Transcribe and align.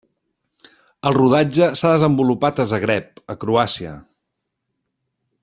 El 1.09 1.13
rodatge 1.17 1.67
s'ha 1.81 1.91
desenvolupat 1.97 2.63
a 2.63 2.67
Zagreb 2.73 3.23
a 3.35 3.37
Croàcia. 3.45 3.95